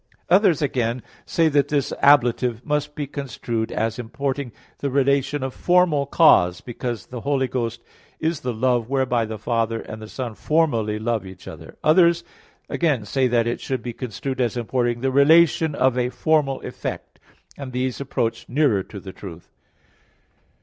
Others, 0.31 0.63
again, 0.63 1.03
say 1.27 1.47
that 1.49 1.67
this 1.67 1.93
ablative 2.01 2.65
must 2.65 2.95
be 2.95 3.05
construed 3.05 3.71
as 3.71 3.99
importing 3.99 4.51
the 4.79 4.89
relation 4.89 5.43
of 5.43 5.53
formal 5.53 6.07
cause, 6.07 6.59
because 6.59 7.05
the 7.05 7.21
Holy 7.21 7.47
Ghost 7.47 7.83
is 8.19 8.39
the 8.39 8.51
love 8.51 8.89
whereby 8.89 9.25
the 9.25 9.37
Father 9.37 9.79
and 9.79 10.01
the 10.01 10.07
Son 10.09 10.33
formally 10.33 10.97
love 10.97 11.23
each 11.23 11.47
other. 11.47 11.77
Others, 11.83 12.23
again, 12.67 13.05
say 13.05 13.27
that 13.27 13.45
it 13.45 13.61
should 13.61 13.83
be 13.83 13.93
construed 13.93 14.41
as 14.41 14.57
importing 14.57 15.01
the 15.01 15.11
relation 15.11 15.75
of 15.75 15.95
a 15.99 16.09
formal 16.09 16.59
effect; 16.61 17.19
and 17.55 17.71
these 17.71 18.01
approach 18.01 18.49
nearer 18.49 18.81
to 18.81 18.99
the 18.99 19.13
truth. 19.13 19.51